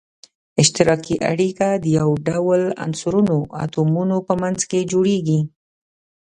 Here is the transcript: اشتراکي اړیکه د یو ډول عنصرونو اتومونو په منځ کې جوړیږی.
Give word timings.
اشتراکي 0.61 1.15
اړیکه 1.31 1.67
د 1.83 1.85
یو 1.99 2.09
ډول 2.27 2.61
عنصرونو 2.85 3.37
اتومونو 3.63 4.17
په 4.27 4.33
منځ 4.41 4.59
کې 4.69 4.89
جوړیږی. 4.91 5.39